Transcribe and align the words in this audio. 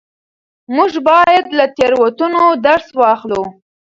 موږ 0.75 0.91
باید 1.09 1.45
له 1.57 1.65
تېروتنو 1.75 2.43
درس 2.65 2.87
واخلو. 2.99 3.43